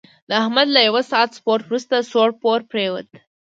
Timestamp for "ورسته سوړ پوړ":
1.67-2.59